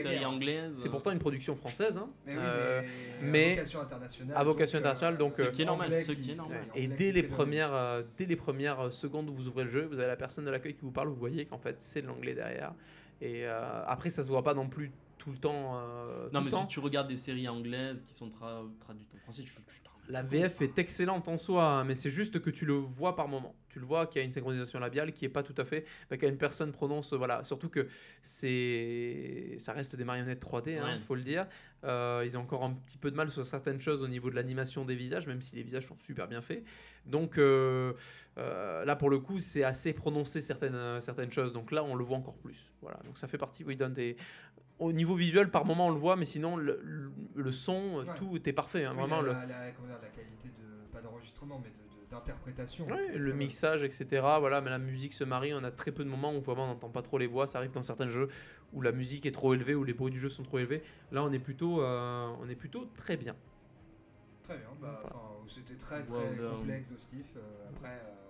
[0.04, 0.70] séries c'est-.
[0.74, 1.98] C'est pourtant une production française.
[1.98, 2.10] hein.
[2.26, 2.82] Mais oui, Euh,
[3.22, 4.38] mais, mais- à vocation internationale.
[4.38, 6.36] à vocation donc, euh, internationale, donc, c'est euh, Ce qui est normal, ce qui est
[6.36, 6.60] normal.
[6.76, 9.70] Et dès qui les, premières, euh, dès les premières euh, secondes où vous ouvrez le
[9.70, 12.02] jeu, vous avez la personne de l'accueil qui vous parle, vous voyez qu'en fait c'est
[12.02, 12.74] de l'anglais derrière.
[13.22, 15.78] Et euh, après, ça se voit pas non plus tout le temps.
[15.78, 16.62] euh, tout Non, le mais temps.
[16.62, 20.24] si tu regardes des séries anglaises qui sont tra- traduites en français, tu, tu La
[20.24, 23.56] VF est excellente en soi, hein, mais c'est juste que tu le vois par moment.
[23.70, 25.86] Tu le vois qu'il y a une synchronisation labiale qui est pas tout à fait.
[26.10, 27.44] bah, Quand une personne prononce, voilà.
[27.44, 27.88] Surtout que
[28.24, 31.00] c'est, ça reste des marionnettes 3D, il Ouais.
[31.08, 31.46] faut le dire.
[31.84, 34.36] Euh, ils ont encore un petit peu de mal sur certaines choses au niveau de
[34.36, 36.64] l'animation des visages, même si les visages sont super bien faits.
[37.06, 37.94] Donc euh,
[38.38, 41.54] euh, là, pour le coup, c'est assez prononcé certaines, certaines choses.
[41.54, 42.72] Donc là, on le voit encore plus.
[42.82, 43.00] Voilà.
[43.06, 44.18] Donc ça fait partie, oui, d'un des.
[44.80, 48.14] Au niveau visuel, par moment, on le voit, mais sinon, le, le- le son, Ouais.
[48.16, 48.86] tout était parfait.
[48.86, 50.94] hein, Oui, vraiment, le, la, la, comment dire, la qualité de.
[50.94, 51.74] Pas d'enregistrement, mais de-
[52.06, 52.86] de- d'interprétation.
[52.88, 54.08] Ouais, le très mixage, etc.
[54.40, 55.54] Voilà, mais la musique se marie.
[55.54, 57.46] On a très peu de moments où vraiment on n'entend pas trop les voix.
[57.46, 58.30] Ça arrive dans certains jeux
[58.74, 60.82] où la musique est trop élevée, où les bruits du jeu sont trop élevés.
[61.12, 63.36] Là, on est plutôt, euh, on est plutôt très bien.
[64.44, 64.68] Très bien.
[64.82, 65.26] Bah, Voilà.
[65.48, 66.52] C'était très très done.
[66.60, 67.26] complet, exhaustif.
[67.36, 67.42] Euh,
[67.76, 68.29] après, euh,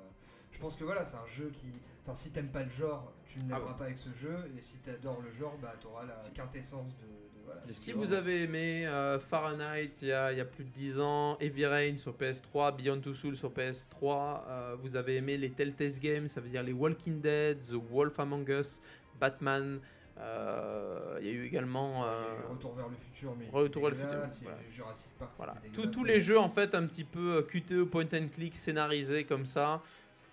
[0.59, 1.67] je pense que voilà, c'est un jeu qui.
[2.03, 3.77] Enfin, si t'aimes pas le genre, tu ne Ah l'aimeras ouais.
[3.77, 4.35] pas avec ce jeu.
[4.57, 7.03] Et si t'adores le genre, bah t'auras la Si- quintessence de.
[7.05, 10.65] de- voilà, Si vous avez aimé euh, Fahrenheit il y, a, il y a plus
[10.65, 15.15] de 10 ans, Heavy Rain sur PS3, Beyond Two Souls sur PS3, euh, vous avez
[15.15, 18.81] aimé les Telltale Games, ça veut dire les Walking Dead, The Wolf Among Us,
[19.17, 19.79] Batman.
[20.17, 22.05] euh, il y a eu également.
[22.05, 23.95] Euh, eu Retour vers le futur, mais Retour vers le
[24.27, 25.55] futur, Jurassic Park, Voilà.
[25.73, 29.45] Tous- tous les jeux en fait un petit peu QTE, point and click, scénarisés comme
[29.45, 29.81] ça,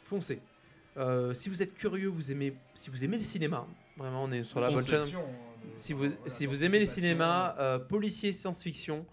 [0.06, 0.40] foncez.
[0.96, 3.66] Euh, si vous êtes curieux, vous aimez, si vous aimez le cinéma,
[3.98, 5.02] vraiment on est sur la bonne chaîne.
[5.02, 5.20] Hein,
[5.74, 9.04] Si vous, voilà, si vous aimez les cinémas, euh, policiers, science-fiction,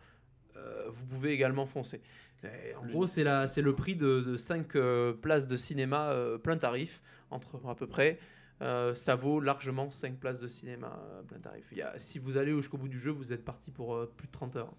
[0.56, 2.01] euh, vous pouvez également foncer.
[2.43, 4.77] Et en Le- gros, c'est la- c'est le prix de, 5
[5.21, 7.01] places de cinéma euh, plein tarif,
[7.32, 8.19] entre à peu près.
[8.62, 11.65] Euh, ça vaut largement 5 places de cinéma euh, plein tarif.
[11.71, 14.12] Il y a- si vous allez jusqu'au bout du jeu, vous êtes parti pour euh,
[14.15, 14.73] plus de 30 heures.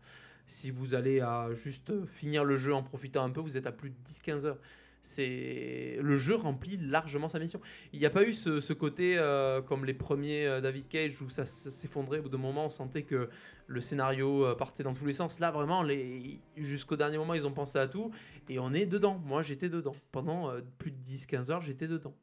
[0.47, 3.67] Si vous allez à juste euh, finir le jeu en profitant un peu, vous êtes
[3.67, 4.59] à plus de 10-15 heures.
[5.05, 7.61] C'est le jeu remplit largement sa mission.
[7.93, 11.21] Il n'y a pas eu ce, ce côté euh, comme les premiers euh, David Cage
[11.21, 12.21] où ça, s'effondrait.
[12.21, 13.29] Au bout d'un moment, on sentait que
[13.67, 15.41] le scénario euh, partait dans tous les sens.
[15.41, 16.41] Là, vraiment, les...
[16.57, 18.11] jusqu'au dernier moment, ils ont pensé à tout
[18.49, 19.21] et on est dedans.
[19.25, 19.95] Moi, j'étais dedans.
[20.11, 22.15] Pendant euh, plus de 10-15 heures, j'étais dedans.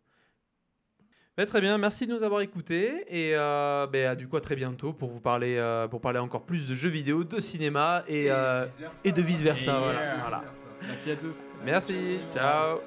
[1.37, 4.91] Ouais, très bien, merci de nous avoir écoutés et à du coup à très bientôt
[4.91, 8.65] pour vous parler, euh, pour parler encore plus de jeux vidéo, de cinéma et, euh,
[8.65, 9.01] vice-versa.
[9.05, 9.77] et de vice versa.
[9.77, 10.17] Et voilà, yeah.
[10.19, 10.37] voilà.
[10.39, 10.70] Vice-versa.
[10.87, 11.37] Merci à tous.
[11.63, 12.79] Merci, ciao.